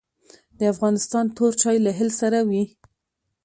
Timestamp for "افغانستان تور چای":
0.73-1.77